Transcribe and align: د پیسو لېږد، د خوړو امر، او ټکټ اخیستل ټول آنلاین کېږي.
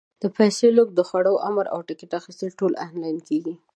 د 0.21 0.23
پیسو 0.37 0.67
لېږد، 0.75 0.95
د 0.95 1.01
خوړو 1.07 1.33
امر، 1.49 1.65
او 1.73 1.79
ټکټ 1.87 2.11
اخیستل 2.19 2.49
ټول 2.59 2.73
آنلاین 2.85 3.17
کېږي. 3.27 3.53